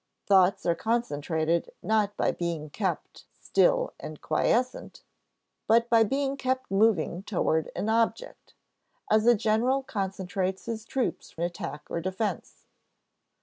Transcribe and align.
Thoughts 0.25 0.65
are 0.65 0.73
concentrated 0.73 1.71
not 1.83 2.17
by 2.17 2.31
being 2.31 2.71
kept 2.71 3.25
still 3.39 3.93
and 3.99 4.19
quiescent, 4.19 5.03
but 5.67 5.91
by 5.91 6.03
being 6.03 6.37
kept 6.37 6.71
moving 6.71 7.21
toward 7.21 7.69
an 7.75 7.87
object, 7.87 8.55
as 9.11 9.27
a 9.27 9.35
general 9.35 9.83
concentrates 9.83 10.65
his 10.65 10.85
troops 10.85 11.29
for 11.29 11.43
attack 11.43 11.83
or 11.87 12.01
defense. 12.01 12.65